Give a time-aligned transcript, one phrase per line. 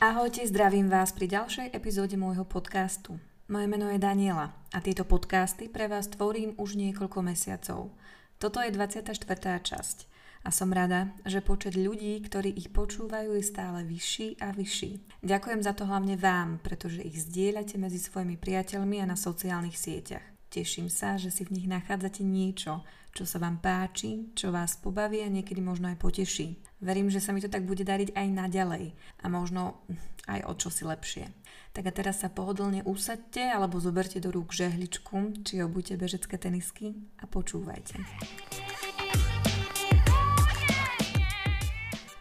[0.00, 3.20] Ahojte, zdravím vás pri ďalšej epizóde môjho podcastu.
[3.52, 7.92] Moje meno je Daniela a tieto podcasty pre vás tvorím už niekoľko mesiacov.
[8.40, 9.12] Toto je 24.
[9.60, 9.96] časť
[10.40, 15.20] a som rada, že počet ľudí, ktorí ich počúvajú, je stále vyšší a vyšší.
[15.20, 20.24] Ďakujem za to hlavne vám, pretože ich zdieľate medzi svojimi priateľmi a na sociálnych sieťach.
[20.48, 25.20] Teším sa, že si v nich nachádzate niečo, čo sa vám páči, čo vás pobaví
[25.20, 26.69] a niekedy možno aj poteší.
[26.80, 29.84] Verím, že sa mi to tak bude dariť aj naďalej a možno
[30.24, 31.28] aj o čosi lepšie.
[31.76, 36.96] Tak a teraz sa pohodlne usadte alebo zoberte do rúk žehličku či obujte bežecké tenisky
[37.20, 38.00] a počúvajte.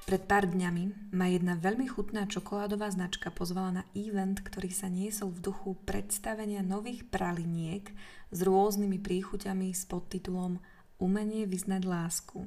[0.10, 5.32] Pred pár dňami ma jedna veľmi chutná čokoládová značka pozvala na event, ktorý sa niesol
[5.32, 7.94] v duchu predstavenia nových praliniek
[8.34, 10.60] s rôznymi príchuťami s podtitulom
[11.00, 12.44] Umenie vyznať lásku.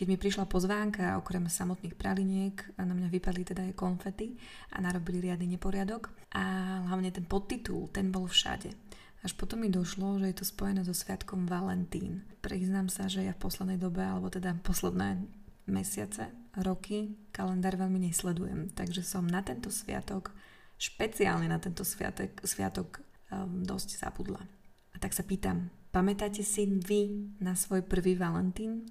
[0.00, 4.32] Keď mi prišla pozvánka, okrem samotných praliniek, na mňa vypadli teda aj konfety
[4.72, 6.08] a narobili riadny neporiadok.
[6.32, 8.72] A hlavne ten podtitul, ten bol všade.
[9.20, 12.24] Až potom mi došlo, že je to spojené so sviatkom Valentín.
[12.40, 15.20] Priznám sa, že ja v poslednej dobe, alebo teda posledné
[15.68, 16.32] mesiace,
[16.64, 18.72] roky, kalendár veľmi nesledujem.
[18.72, 20.32] Takže som na tento sviatok,
[20.80, 24.40] špeciálne na tento sviatok, sviatok um, dosť zabudla.
[24.40, 28.88] A tak sa pýtam, pamätáte si vy na svoj prvý Valentín?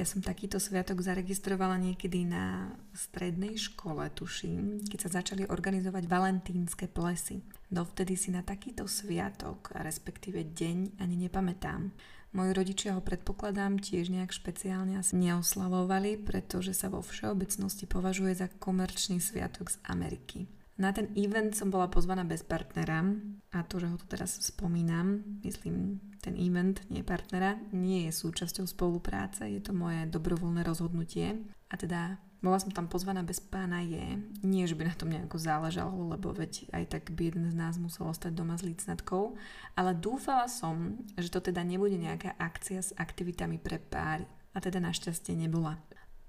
[0.00, 6.88] Ja som takýto sviatok zaregistrovala niekedy na strednej škole, tuším, keď sa začali organizovať valentínske
[6.88, 7.44] plesy.
[7.68, 11.92] Dovtedy si na takýto sviatok, respektíve deň, ani nepamätám.
[12.32, 18.48] Moji rodičia ho predpokladám tiež nejak špeciálne asi neoslavovali, pretože sa vo všeobecnosti považuje za
[18.48, 20.48] komerčný sviatok z Ameriky.
[20.80, 23.04] Na ten event som bola pozvaná bez partnera
[23.52, 28.64] a to, že ho tu teraz spomínam, myslím, ten event, nie partnera, nie je súčasťou
[28.64, 31.36] spolupráce, je to moje dobrovoľné rozhodnutie
[31.68, 35.36] a teda bola som tam pozvaná bez pána je, nie že by na tom nejako
[35.36, 39.36] záležalo, lebo veď aj tak by jeden z nás musel ostať doma s lícnatkou,
[39.76, 44.24] ale dúfala som, že to teda nebude nejaká akcia s aktivitami pre páry.
[44.50, 45.78] A teda našťastie nebola.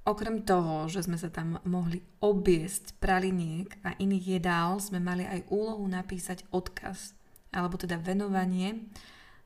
[0.01, 5.45] Okrem toho, že sme sa tam mohli obiesť praliniek a iných jedál, sme mali aj
[5.53, 7.13] úlohu napísať odkaz,
[7.53, 8.89] alebo teda venovanie.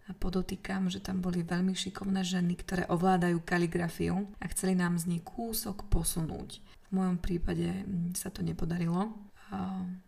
[0.08, 5.18] A podotýkam, že tam boli veľmi šikovné ženy, ktoré ovládajú kaligrafiu a chceli nám z
[5.18, 6.62] nej kúsok posunúť.
[6.88, 9.12] V mojom prípade mm, sa to nepodarilo,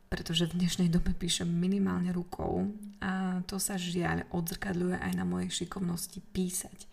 [0.08, 2.72] pretože v dnešnej dobe píšem minimálne rukou
[3.04, 6.88] a to sa žiaľ odzrkadľuje aj na mojej šikovnosti písať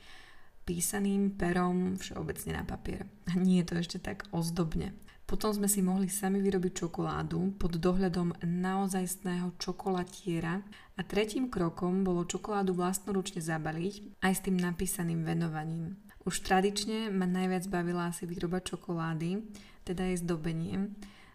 [0.65, 3.05] písaným perom všeobecne na papier.
[3.29, 4.97] A nie je to ešte tak ozdobne.
[5.25, 10.61] Potom sme si mohli sami vyrobiť čokoládu pod dohľadom naozajstného čokolatiera
[10.95, 15.97] a tretím krokom bolo čokoládu vlastnoručne zabaliť aj s tým napísaným venovaním.
[16.29, 19.45] Už tradične ma najviac bavila asi výroba čokolády,
[19.85, 20.93] teda jej zdobenie.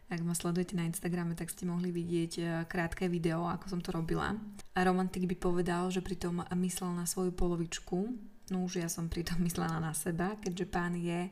[0.10, 3.94] Ak ma sledujete na Instagrame, tak ste mohli vidieť eh, krátke video, ako som to
[3.94, 4.34] robila.
[4.74, 8.18] A romantik by povedal, že pritom myslel na svoju polovičku,
[8.50, 11.30] No ja som pritom myslela na seba, keďže pán je,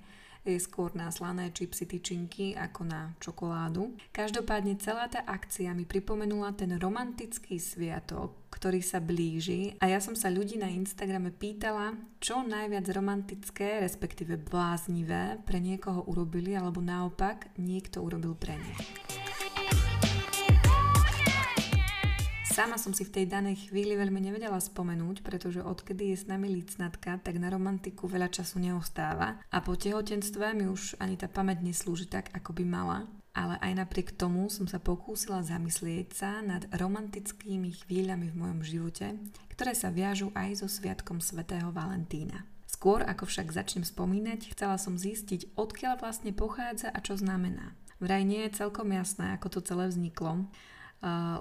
[0.47, 3.99] je skôr na slané čipsy tyčinky ako na čokoládu.
[4.15, 10.15] Každopádne celá tá akcia mi pripomenula ten romantický sviatok, ktorý sa blíži a ja som
[10.15, 17.51] sa ľudí na Instagrame pýtala, čo najviac romantické, respektíve bláznivé pre niekoho urobili alebo naopak
[17.59, 18.81] niekto urobil pre nich.
[22.57, 26.49] Sama som si v tej danej chvíli veľmi nevedela spomenúť, pretože odkedy je s nami
[26.49, 31.61] lícnatka, tak na romantiku veľa času neostáva a po tehotenstve mi už ani tá pamäť
[31.61, 33.05] neslúži tak, ako by mala.
[33.37, 39.13] Ale aj napriek tomu som sa pokúsila zamyslieť sa nad romantickými chvíľami v mojom živote,
[39.53, 42.41] ktoré sa viažu aj so Sviatkom svätého Valentína.
[42.65, 47.77] Skôr ako však začnem spomínať, chcela som zistiť, odkiaľ vlastne pochádza a čo znamená.
[48.01, 50.49] Vraj nie je celkom jasné, ako to celé vzniklo,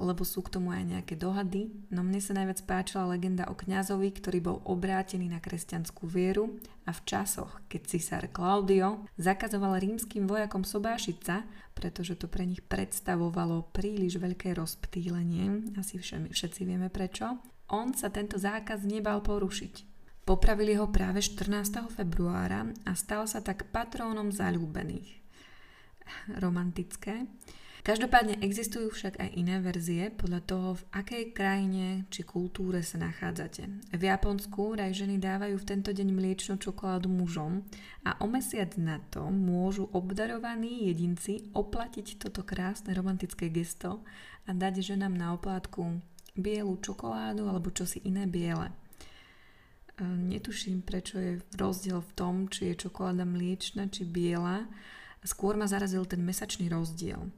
[0.02, 1.72] lebo sú k tomu aj nejaké dohady.
[1.88, 6.92] No mne sa najviac páčila legenda o kňazovi, ktorý bol obrátený na kresťanskú vieru a
[6.92, 13.72] v časoch, keď cisár Claudio zakazoval rímským vojakom sobášiť sa, pretože to pre nich predstavovalo
[13.72, 17.40] príliš veľké rozptýlenie, asi všetci vieme prečo,
[17.72, 19.96] on sa tento zákaz nebal porušiť.
[20.26, 21.86] Popravili ho práve 14.
[21.90, 25.22] februára a stal sa tak patrónom zalúbených.
[26.38, 27.26] Romantické.
[27.86, 33.94] Každopádne existujú však aj iné verzie podľa toho, v akej krajine či kultúre sa nachádzate.
[33.94, 37.62] V Japonsku raj ženy dávajú v tento deň mliečnú čokoládu mužom
[38.02, 44.02] a o mesiac na to môžu obdarovaní jedinci oplatiť toto krásne romantické gesto
[44.44, 46.02] a dať ženám na oplátku
[46.34, 48.74] bielu čokoládu alebo čosi iné biele.
[50.02, 54.66] Netuším, prečo je rozdiel v tom, či je čokoláda mliečna či biela.
[55.22, 57.30] Skôr ma zarazil ten mesačný rozdiel.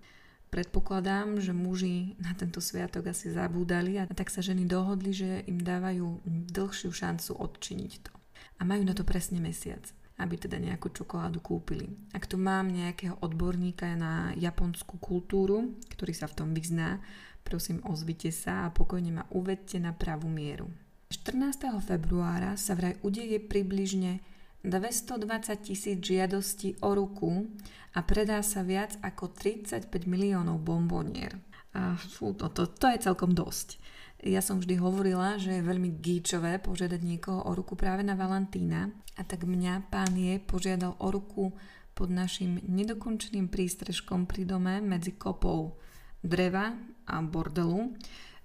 [0.48, 5.60] Predpokladám, že muži na tento sviatok asi zabúdali a tak sa ženy dohodli, že im
[5.60, 8.12] dávajú dlhšiu šancu odčiniť to.
[8.58, 9.84] A majú na to presne mesiac,
[10.16, 11.92] aby teda nejakú čokoládu kúpili.
[12.16, 17.04] Ak tu mám nejakého odborníka na japonskú kultúru, ktorý sa v tom vyzná,
[17.44, 20.72] prosím ozvite sa a pokojne ma uvedte na pravú mieru.
[21.08, 21.76] 14.
[21.84, 24.20] februára sa vraj udeje približne
[24.66, 25.22] 220
[25.62, 27.46] tisíc žiadostí o ruku
[27.94, 31.38] a predá sa viac ako 35 miliónov bombonier.
[31.74, 33.78] A fú, to, to, to je celkom dosť.
[34.18, 38.90] Ja som vždy hovorila, že je veľmi gíčové požiadať niekoho o ruku práve na Valentína
[39.14, 41.54] a tak mňa pán je požiadal o ruku
[41.94, 45.78] pod našim nedokončeným prístrežkom pri dome medzi kopou
[46.18, 46.74] dreva
[47.06, 47.94] a bordelu.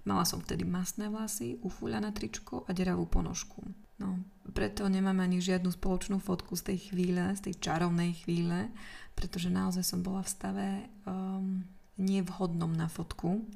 [0.06, 3.66] Mala som vtedy masné vlasy, ufúľané tričko a deravú ponožku.
[3.98, 8.68] No, preto nemám ani žiadnu spoločnú fotku z tej chvíle, z tej čarovnej chvíle,
[9.16, 10.66] pretože naozaj som bola v stave
[11.08, 11.64] um,
[11.96, 13.46] nevhodnom na fotku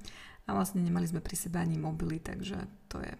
[0.49, 2.57] a vlastne nemali sme pri sebe ani mobily, takže
[2.89, 3.13] to je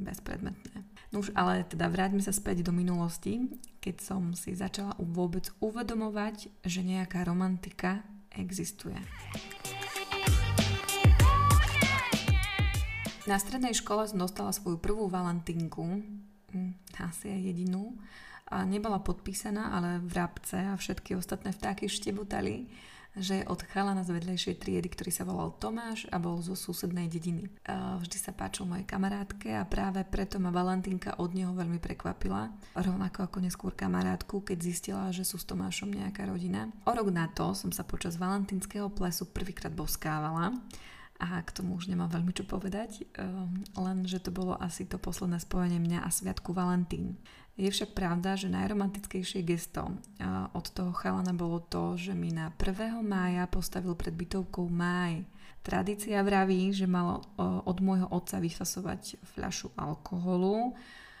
[0.00, 0.80] bezpredmetné.
[1.12, 3.52] No už ale teda vráťme sa späť do minulosti,
[3.84, 8.00] keď som si začala vôbec uvedomovať, že nejaká romantika
[8.32, 8.96] existuje.
[13.28, 16.02] Na strednej škole som dostala svoju prvú valentínku,
[16.98, 17.96] asi aj jedinú.
[18.50, 22.66] A nebola podpísaná, ale vrabce a všetky ostatné vtáky štebutali,
[23.18, 27.50] že od chalana z vedlejšej triedy, ktorý sa volal Tomáš a bol zo susednej dediny.
[27.66, 32.54] A vždy sa páčil mojej kamarátke a práve preto ma Valentínka od neho veľmi prekvapila.
[32.78, 36.70] Rovnako ako neskôr kamarátku, keď zistila, že sú s Tomášom nejaká rodina.
[36.86, 40.54] O rok na to som sa počas valentínskeho plesu prvýkrát boskávala
[41.20, 44.96] a k tomu už nemám veľmi čo povedať, ehm, len že to bolo asi to
[44.96, 47.20] posledné spojenie mňa a Sviatku Valentín.
[47.60, 49.92] Je však pravda, že najromantickejšie gesto
[50.56, 53.04] od toho chalana bolo to, že mi na 1.
[53.04, 55.28] mája postavil pred bytovkou máj.
[55.60, 60.72] Tradícia vraví, že mal od môjho otca vyfasovať fľašu alkoholu,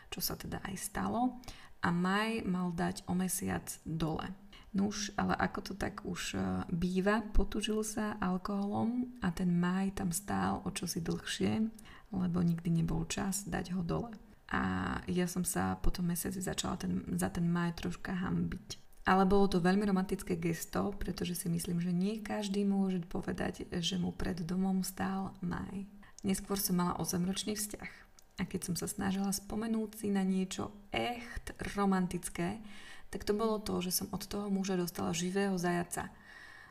[0.08, 1.36] čo sa teda aj stalo,
[1.84, 4.24] a maj mal dať o mesiac dole.
[4.70, 6.40] Nuž, ale ako to tak už e,
[6.70, 11.66] býva, potužil sa alkoholom a ten maj tam stál o čosi dlhšie,
[12.14, 14.14] lebo nikdy nebol čas dať ho dole.
[14.50, 14.62] A
[15.10, 18.78] ja som sa po tom mesiaci začala ten, za ten maj troška hambiť.
[19.10, 23.98] Ale bolo to veľmi romantické gesto, pretože si myslím, že nie každý môže povedať, že
[23.98, 25.82] mu pred domom stál maj.
[26.22, 27.90] Neskôr som mala 8-ročný vzťah.
[28.38, 32.62] A keď som sa snažila spomenúť si na niečo echt romantické,
[33.10, 36.08] tak to bolo to, že som od toho muža dostala živého zajaca.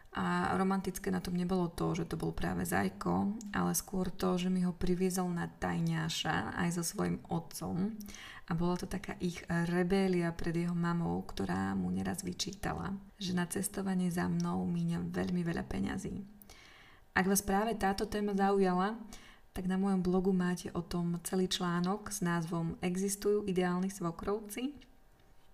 [0.09, 4.49] A romantické na tom nebolo to, že to bol práve zajko, ale skôr to, že
[4.49, 7.93] mi ho priviezol na tajňáša aj so svojim otcom.
[8.49, 9.37] A bola to taká ich
[9.69, 15.45] rebélia pred jeho mamou, ktorá mu neraz vyčítala, že na cestovanie za mnou míňa veľmi
[15.45, 16.25] veľa peňazí.
[17.13, 18.97] Ak vás práve táto téma zaujala,
[19.53, 24.88] tak na mojom blogu máte o tom celý článok s názvom Existujú ideálni svokrovci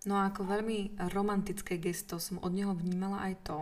[0.06, 3.60] No a ako veľmi romantické gesto som od neho vnímala aj to,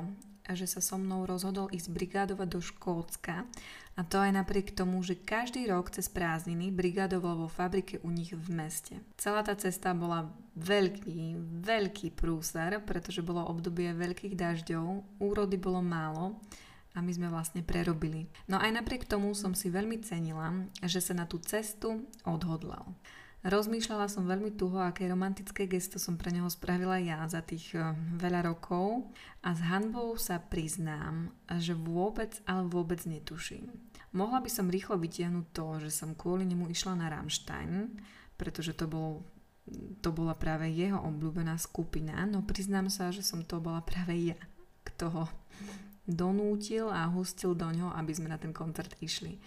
[0.51, 3.48] že sa so mnou rozhodol ísť brigádovať do Škótska
[3.95, 8.36] a to aj napriek tomu, že každý rok cez prázdniny brigádoval vo fabrike u nich
[8.36, 9.00] v meste.
[9.16, 10.27] Celá tá cesta bola
[10.60, 16.44] veľký, veľký prúser, pretože bolo obdobie veľkých dažďov, úrody bolo málo
[16.91, 18.27] a my sme vlastne prerobili.
[18.51, 20.51] No aj napriek tomu som si veľmi cenila,
[20.84, 22.91] že sa na tú cestu odhodlal.
[23.44, 27.92] Rozmýšľala som veľmi tuho, aké romantické gesto som pre neho spravila ja za tých uh,
[28.16, 29.12] veľa rokov
[29.44, 31.28] a s hanbou sa priznám,
[31.60, 33.68] že vôbec, ale vôbec netuším.
[34.16, 38.00] Mohla by som rýchlo vytiahnuť to, že som kvôli nemu išla na Rammstein,
[38.40, 39.28] pretože to, bol,
[40.00, 44.40] to bola práve jeho obľúbená skupina, no priznám sa, že som to bola práve ja,
[44.88, 45.26] kto ho
[46.08, 49.40] donútil a hustil do ňoho, aby sme na ten koncert išli.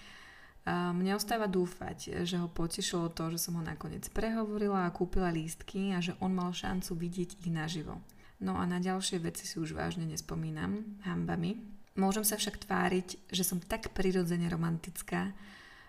[0.66, 5.94] Mne ostáva dúfať, že ho potešilo to, že som ho nakoniec prehovorila a kúpila lístky
[5.94, 8.02] a že on mal šancu vidieť ich naživo.
[8.42, 11.62] No a na ďalšie veci si už vážne nespomínam, hambami.
[11.94, 15.32] Môžem sa však tváriť, že som tak prirodzene romantická,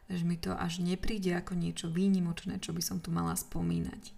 [0.08, 4.16] že mi to až nepríde ako niečo výnimočné, čo by som tu mala spomínať.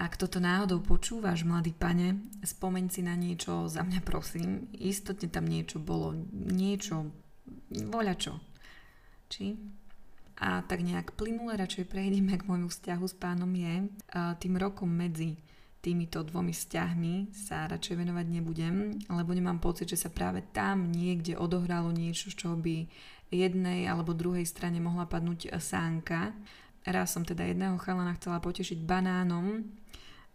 [0.00, 4.72] Ak toto náhodou počúvaš, mladý pane, spomeň si na niečo za mňa prosím.
[4.72, 7.12] Istotne tam niečo bolo, niečo,
[7.70, 8.40] voľačo,
[9.30, 9.54] či?
[10.40, 13.86] A tak nejak plynule radšej prejdeme k môjmu vzťahu s pánom je.
[14.40, 15.36] Tým rokom medzi
[15.84, 21.36] týmito dvomi vzťahmi sa radšej venovať nebudem, lebo nemám pocit, že sa práve tam niekde
[21.36, 22.88] odohralo niečo, čoho by
[23.30, 26.34] jednej alebo druhej strane mohla padnúť sánka.
[26.82, 29.64] Raz som teda jedného chalana chcela potešiť banánom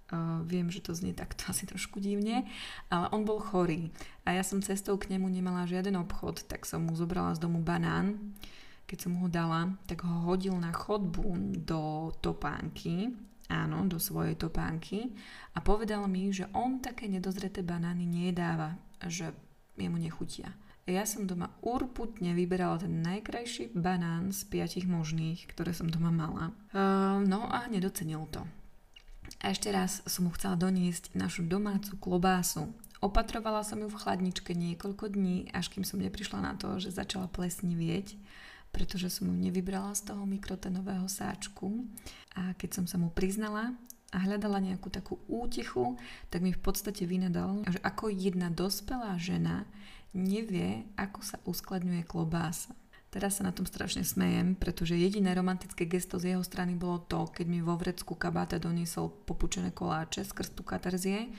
[0.05, 2.45] Uh, viem, že to znie takto asi trošku divne,
[2.93, 3.89] ale on bol chorý
[4.21, 7.57] a ja som cestou k nemu nemala žiaden obchod, tak som mu zobrala z domu
[7.57, 8.13] banán.
[8.85, 13.09] Keď som ho dala, tak ho hodil na chodbu do topánky,
[13.49, 15.13] áno, do svojej topánky
[15.53, 19.33] a povedal mi, že on také nedozreté banány nedáva, že
[19.77, 20.53] jemu nechutia.
[20.85, 26.53] Ja som doma urputne vyberala ten najkrajší banán z piatich možných, ktoré som doma mala.
[26.69, 28.45] Uh, no a nedocenil to.
[29.41, 32.69] A ešte raz som mu chcela doniesť našu domácu klobásu.
[33.01, 37.25] Opatrovala som ju v chladničke niekoľko dní, až kým som neprišla na to, že začala
[37.33, 38.13] plesnivieť,
[38.75, 41.87] pretože som ju nevybrala z toho mikrotenového sáčku.
[42.35, 43.71] A keď som sa mu priznala,
[44.15, 45.99] a hľadala nejakú takú útechu,
[46.31, 49.67] tak mi v podstate vynadal, že ako jedna dospelá žena
[50.15, 52.71] nevie, ako sa uskladňuje klobása.
[53.11, 57.27] Teraz sa na tom strašne smejem, pretože jediné romantické gesto z jeho strany bolo to,
[57.31, 61.31] keď mi vo vrecku kabáta doniesol popučené koláče z krstu katarzie.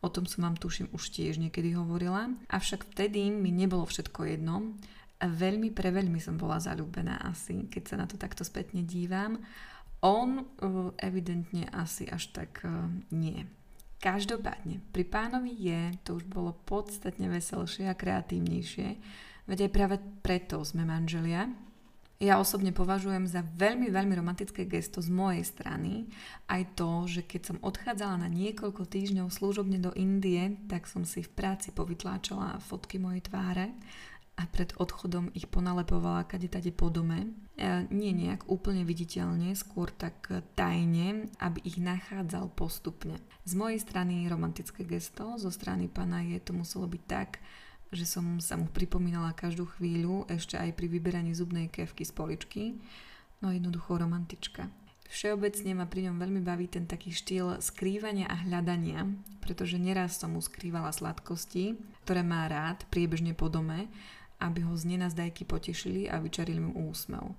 [0.00, 2.32] O tom som vám tuším už tiež niekedy hovorila.
[2.48, 4.76] Avšak vtedy mi nebolo všetko jedno.
[5.18, 9.42] A veľmi preveľmi som bola zalúbená asi, keď sa na to takto spätne dívam.
[9.98, 13.42] On uh, evidentne asi až tak uh, nie.
[13.98, 18.94] Každopádne, pri pánovi je, to už bolo podstatne veselšie a kreatívnejšie,
[19.50, 21.50] veď aj práve preto sme manželia.
[22.22, 26.10] Ja osobne považujem za veľmi, veľmi romantické gesto z mojej strany
[26.50, 31.22] aj to, že keď som odchádzala na niekoľko týždňov služobne do Indie, tak som si
[31.22, 33.74] v práci povytláčala fotky mojej tváre
[34.38, 37.34] a pred odchodom ich ponalepovala kade tade po dome.
[37.58, 43.18] E, nie nejak úplne viditeľne, skôr tak tajne, aby ich nachádzal postupne.
[43.42, 47.42] Z mojej strany romantické gesto, zo strany pána je to muselo byť tak,
[47.90, 52.62] že som sa mu pripomínala každú chvíľu, ešte aj pri vyberaní zubnej kevky z poličky.
[53.42, 54.70] No jednoducho romantička.
[55.08, 59.08] Všeobecne ma pri ňom veľmi baví ten taký štýl skrývania a hľadania,
[59.40, 63.88] pretože neraz som mu skrývala sladkosti, ktoré má rád priebežne po dome
[64.38, 67.34] aby ho z nenazdajky potešili a vyčarili mu úsmev.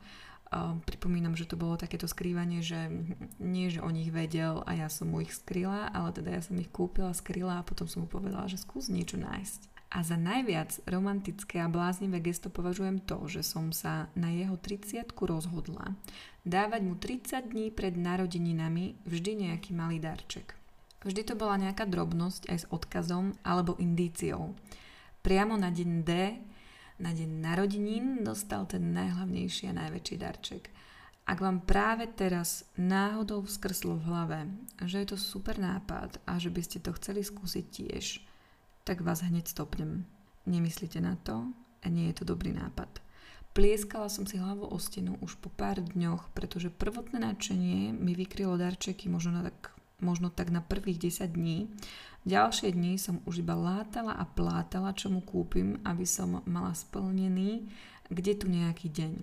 [0.50, 2.89] Uh, pripomínam, že to bolo takéto skrývanie, že
[3.38, 6.58] nie, že o nich vedel a ja som mu ich skryla, ale teda ja som
[6.58, 9.70] ich kúpila, skryla a potom som mu povedala, že skús niečo nájsť.
[9.89, 15.13] A za najviac romantické a bláznivé gesto považujem to, že som sa na jeho 30
[15.18, 15.98] rozhodla
[16.46, 20.58] dávať mu 30 dní pred narodeninami vždy nejaký malý darček.
[21.06, 24.51] Vždy to bola nejaká drobnosť aj s odkazom alebo indíciou.
[25.24, 26.12] Priamo na deň D
[27.00, 30.63] na deň narodenín dostal ten najhlavnejší a najväčší darček.
[31.24, 34.39] Ak vám práve teraz náhodou skrslo v hlave,
[34.84, 38.06] že je to super nápad a že by ste to chceli skúsiť tiež,
[38.84, 40.03] tak vás hneď stopnem.
[40.50, 41.48] Nemyslíte na to
[41.79, 42.89] a nie je to dobrý nápad.
[43.53, 48.58] Plieskala som si hlavu o stenu už po pár dňoch, pretože prvotné nadšenie mi vykrylo
[48.58, 51.72] darčeky možno, na tak, možno tak na prvých 10 dní
[52.27, 57.63] Ďalšie dni som už iba látala a plátala, čo mu kúpim, aby som mala splnený,
[58.12, 59.13] kde tu nejaký deň.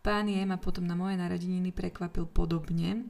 [0.00, 3.04] Pán je ma potom na moje narodeniny prekvapil podobne.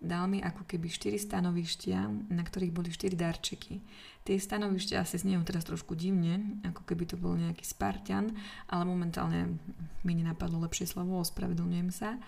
[0.00, 1.98] Dal mi ako keby 4 stanovištia,
[2.32, 3.80] na ktorých boli 4 darčeky.
[4.24, 8.36] Tie stanovištia asi zniejú teraz trošku divne, ako keby to bol nejaký Spartan,
[8.68, 9.56] ale momentálne
[10.04, 12.20] mi nenapadlo lepšie slovo, ospravedlňujem sa.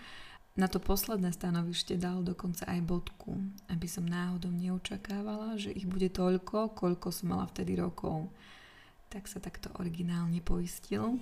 [0.53, 3.41] Na to posledné stanovište dal dokonca aj bodku,
[3.73, 8.29] aby som náhodou neočakávala, že ich bude toľko, koľko som mala vtedy rokov.
[9.09, 11.17] Tak sa takto originálne poistil.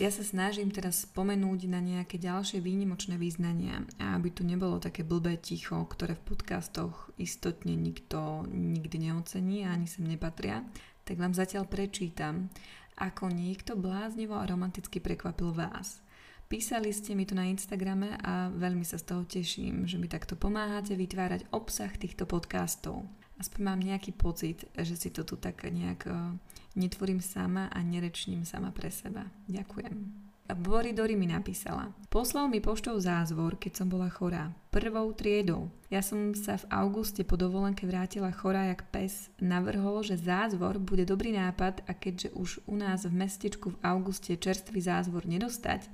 [0.00, 5.04] Ja sa snažím teraz spomenúť na nejaké ďalšie výnimočné význania a aby tu nebolo také
[5.04, 10.64] blbé ticho, ktoré v podcastoch istotne nikto nikdy neocení a ani sem nepatria,
[11.04, 12.48] tak vám zatiaľ prečítam
[12.96, 16.00] ako niekto bláznivo a romanticky prekvapil vás.
[16.46, 20.38] Písali ste mi to na Instagrame a veľmi sa z toho teším, že mi takto
[20.38, 23.02] pomáhate vytvárať obsah týchto podcastov.
[23.36, 26.32] Aspoň mám nejaký pocit, že si to tu tak nejak uh,
[26.78, 29.28] netvorím sama a nerečním sama pre seba.
[29.50, 30.25] Ďakujem.
[30.54, 31.90] Boridori mi napísala.
[32.06, 34.54] Poslal mi poštou zázvor, keď som bola chorá.
[34.70, 35.74] Prvou triedou.
[35.90, 39.32] Ja som sa v auguste po dovolenke vrátila chorá jak pes.
[39.42, 44.38] Navrhol, že zázvor bude dobrý nápad a keďže už u nás v mestečku v auguste
[44.38, 45.90] čerstvý zázvor nedostať,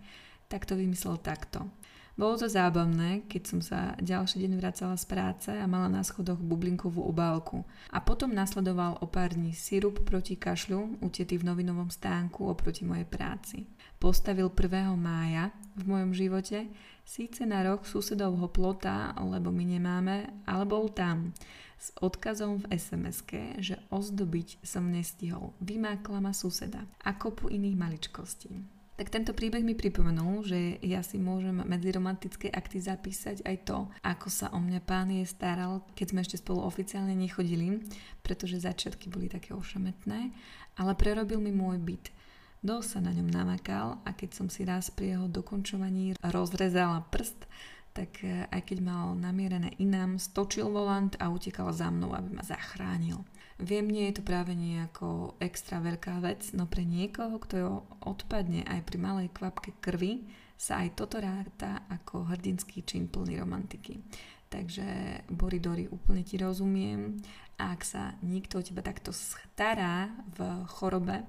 [0.52, 1.64] tak to vymyslel takto.
[2.12, 6.38] Bolo to zábavné, keď som sa ďalší deň vracala z práce a mala na schodoch
[6.38, 7.64] bublinkovú obálku.
[7.88, 13.09] A potom nasledoval o pár dní sirup proti kašľu, utetý v novinovom stánku oproti mojej
[13.09, 13.64] práci
[14.02, 14.99] postavil 1.
[14.99, 16.66] mája v mojom živote,
[17.07, 21.31] síce na roh susedovho plota, lebo my nemáme, ale bol tam
[21.78, 23.23] s odkazom v sms
[23.62, 25.54] že ozdobiť som nestihol.
[25.62, 28.82] Vymákla ma suseda a kopu iných maličkostí.
[29.02, 33.90] Tak tento príbeh mi pripomenul, že ja si môžem medzi romantické akty zapísať aj to,
[33.99, 37.82] ako sa o mňa pán je staral, keď sme ešte spolu oficiálne nechodili,
[38.23, 40.30] pretože začiatky boli také ošemetné,
[40.78, 42.14] ale prerobil mi môj byt.
[42.62, 47.50] Dosť sa na ňom namakal a keď som si raz pri jeho dokončovaní rozrezala prst,
[47.90, 52.47] tak eh, aj keď mal namierené inám, stočil volant a utekal za mnou, aby ma
[52.47, 53.26] zachránil.
[53.62, 58.83] Viem, nie je to práve nejako extra veľká vec, no pre niekoho, kto odpadne aj
[58.83, 60.26] pri malej kvapke krvi,
[60.59, 64.02] sa aj toto ráta ako hrdinský čin plný romantiky.
[64.50, 67.23] Takže Boridori úplne ti rozumiem
[67.62, 71.23] a ak sa nikto o teba takto stará v chorobe,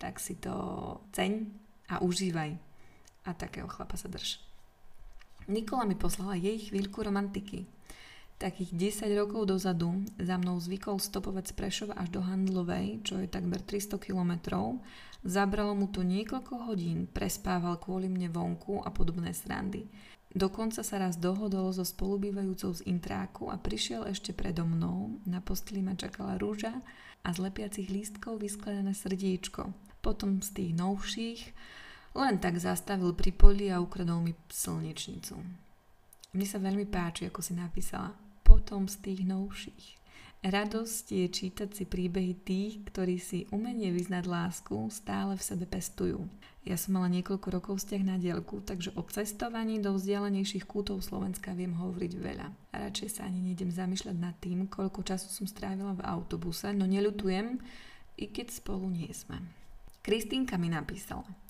[0.00, 0.56] tak si to
[1.12, 1.52] ceň
[1.92, 2.56] a užívaj.
[3.24, 4.40] A takého chlapa sa drž.
[5.52, 7.68] Nikola mi poslala jej chvíľku romantiky.
[8.44, 13.24] Takých 10 rokov dozadu za mnou zvykol stopovať z Prešova až do Handlovej, čo je
[13.24, 14.84] takmer 300 kilometrov.
[15.24, 19.88] Zabralo mu to niekoľko hodín, prespával kvôli mne vonku a podobné srandy.
[20.28, 25.24] Dokonca sa raz dohodol so spolubývajúcou z Intráku a prišiel ešte predo mnou.
[25.24, 26.84] Na posteli ma čakala rúža
[27.24, 29.72] a z lepiacich lístkov vyskladané srdíčko.
[30.04, 31.40] Potom z tých novších
[32.12, 35.40] len tak zastavil pri poli a ukradol mi slnečnicu.
[36.36, 38.23] Mne sa veľmi páči, ako si napísala
[38.54, 39.86] potom z tých novších.
[40.46, 46.22] Radosť je čítať si príbehy tých, ktorí si umenie vyznať lásku stále v sebe pestujú.
[46.62, 51.50] Ja som mala niekoľko rokov vzťah na dielku, takže o cestovaní do vzdialenejších kútov Slovenska
[51.50, 52.46] viem hovoriť veľa.
[52.70, 57.58] Radšej sa ani nejdem zamýšľať nad tým, koľko času som strávila v autobuse, no neľutujem,
[58.22, 59.42] i keď spolu nie sme.
[60.06, 61.26] Kristýnka mi napísala–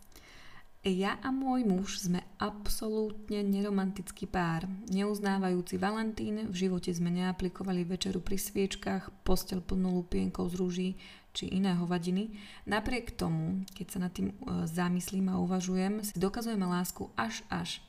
[0.92, 4.68] ja a môj muž sme absolútne neromantický pár.
[4.92, 10.90] Neuznávajúci Valentín, v živote sme neaplikovali večeru pri sviečkach, postel plnú lupienkov z rúží
[11.34, 12.36] či iné hovadiny.
[12.68, 14.34] Napriek tomu, keď sa nad tým e,
[14.68, 17.82] zamyslím a uvažujem, si dokazujeme lásku až až.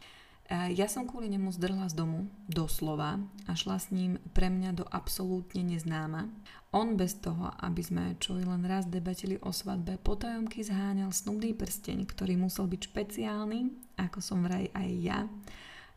[0.45, 3.17] E, ja som kvôli nemu zdrhla z domu, doslova,
[3.49, 6.29] a šla s ním pre mňa do absolútne neznáma.
[6.69, 12.05] On bez toho, aby sme čo len raz debatili o svadbe, potajomky zháňal snubný prsteň,
[12.05, 13.59] ktorý musel byť špeciálny,
[13.97, 15.19] ako som vraj aj ja.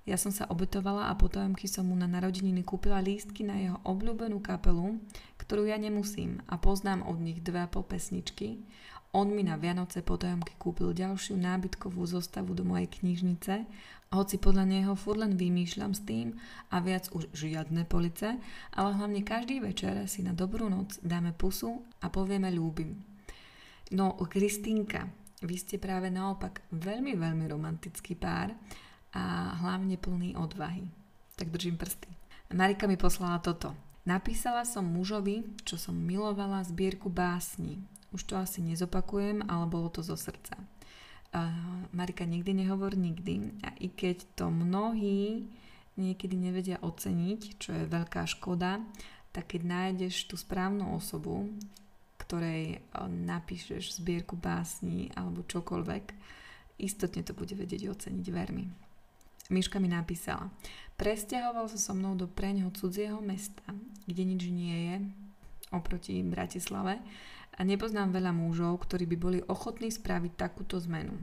[0.08, 4.40] Ja som sa obetovala a potajomky som mu na narodeniny kúpila lístky na jeho obľúbenú
[4.40, 4.96] kapelu,
[5.36, 8.64] ktorú ja nemusím a poznám od nich dve a pol pesničky.
[9.16, 13.64] On mi na Vianoce potajomky kúpil ďalšiu nábytkovú zostavu do mojej knižnice
[14.08, 16.32] hoci podľa neho furt len vymýšľam s tým
[16.72, 18.40] a viac už žiadne police,
[18.72, 22.96] ale hlavne každý večer si na dobrú noc dáme pusu a povieme ľúbim.
[23.92, 25.12] No, Kristínka,
[25.44, 28.56] vy ste práve naopak veľmi, veľmi romantický pár
[29.12, 30.88] a hlavne plný odvahy.
[31.36, 32.08] Tak držím prsty.
[32.56, 33.76] Marika mi poslala toto.
[34.08, 37.84] Napísala som mužovi, čo som milovala, zbierku básni.
[38.12, 40.56] Už to asi nezopakujem, ale bolo to zo srdca.
[41.92, 43.60] Marika, nikdy nehovor nikdy.
[43.60, 45.44] A i keď to mnohí
[46.00, 48.80] niekedy nevedia oceniť, čo je veľká škoda,
[49.28, 51.52] tak keď nájdeš tú správnu osobu,
[52.16, 56.04] ktorej napíšeš zbierku básni alebo čokoľvek,
[56.80, 58.64] istotne to bude vedieť oceniť, vermi.
[59.48, 60.52] Miška mi napísala,
[61.00, 63.64] presťahoval sa so mnou do preňho cudzieho mesta,
[64.04, 64.96] kde nič nie je,
[65.74, 67.00] oproti Bratislave,
[67.58, 71.18] a nepoznám veľa mužov, ktorí by boli ochotní spraviť takúto zmenu.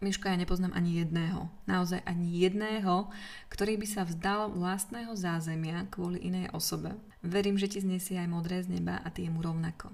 [0.00, 3.12] Miška, ja nepoznám ani jedného, naozaj ani jedného,
[3.52, 6.96] ktorý by sa vzdal vlastného zázemia kvôli inej osobe.
[7.20, 9.92] Verím, že ti znesie aj modré z neba a ty mu rovnako.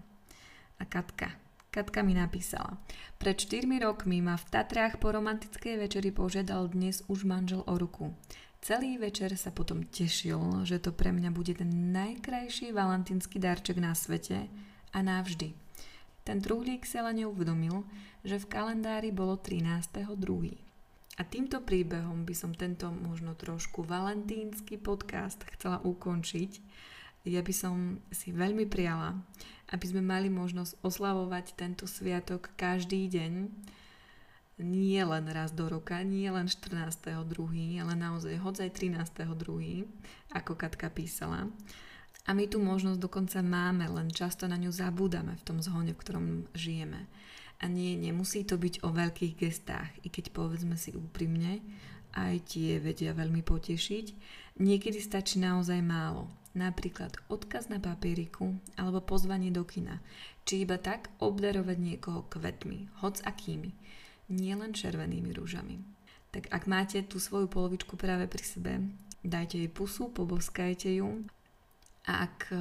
[0.79, 1.35] A Katka.
[1.75, 2.79] Katka mi napísala.
[3.19, 8.15] Pred 4 rokmi ma v Tatrách po romantickej večeri požiadal dnes už manžel o ruku.
[8.65, 13.95] Celý večer sa potom tešil, že to pre mňa bude ten najkrajší valentínsky darček na
[13.95, 14.51] svete
[14.91, 15.55] a navždy.
[16.27, 17.87] Ten truhlík sa ale neuvedomil,
[18.27, 20.67] že v kalendári bolo 13.2.
[21.17, 26.51] A týmto príbehom by som tento možno trošku valentínsky podcast chcela ukončiť.
[27.25, 29.17] Ja by som si veľmi priala,
[29.71, 33.33] aby sme mali možnosť oslavovať tento sviatok každý deň,
[34.57, 37.13] nie len raz do roka, nie len 14.2.,
[37.77, 39.85] ale naozaj hodzaj 13.2.,
[40.33, 41.53] ako Katka písala.
[42.27, 46.01] A my tú možnosť dokonca máme, len často na ňu zabúdame v tom zhone, v
[46.01, 47.07] ktorom žijeme.
[47.63, 51.63] A nie, nemusí to byť o veľkých gestách, i keď povedzme si úprimne,
[52.17, 54.07] aj tie vedia veľmi potešiť.
[54.59, 56.33] Niekedy stačí naozaj málo.
[56.57, 60.01] Napríklad odkaz na papieriku alebo pozvanie do kina.
[60.49, 63.77] Či iba tak obdarovať niekoho kvetmi, hoc akými.
[64.27, 65.79] Nie len červenými rúžami.
[66.35, 68.73] Tak ak máte tú svoju polovičku práve pri sebe,
[69.23, 71.25] dajte jej pusu, poboskajte ju
[72.07, 72.57] a ak e,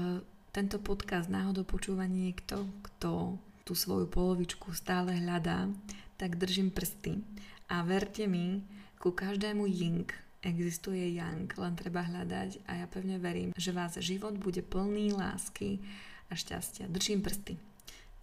[0.53, 5.69] tento podcast náhodou počúva niekto, kto tú svoju polovičku stále hľadá,
[6.15, 7.21] tak držím prsty
[7.69, 8.61] a verte mi,
[9.01, 10.09] ku každému ying
[10.45, 15.81] existuje yang, len treba hľadať a ja pevne verím, že vás život bude plný lásky
[16.29, 16.85] a šťastia.
[16.89, 17.57] Držím prsty.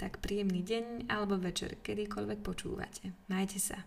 [0.03, 3.15] Tak príjemný deň alebo večer, kedykoľvek počúvate.
[3.31, 3.87] Majte sa.